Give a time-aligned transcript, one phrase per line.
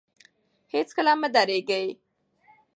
[0.73, 1.87] هېڅکله مه درېږئ.